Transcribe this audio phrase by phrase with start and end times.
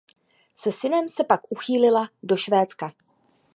[0.55, 2.91] Se synem se pak uchýlila do Švédska.